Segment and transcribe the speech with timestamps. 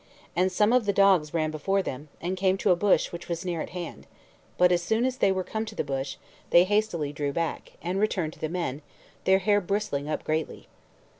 [0.35, 3.45] And some of the dogs ran before them, and came to a bush which was
[3.45, 4.07] near at hand;
[4.57, 6.17] but as soon as they were come to the bush,
[6.49, 8.81] they hastily drew back, and returned to the men,
[9.25, 10.67] their hair bristling up greatly.